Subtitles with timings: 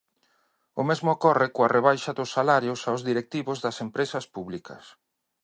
[0.81, 4.83] O mesmo ocorre coa rebaixa dos salarios aos directivos das empresas públicas.